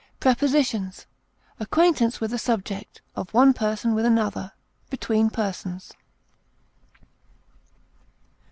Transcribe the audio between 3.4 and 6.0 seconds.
person with another; between persons.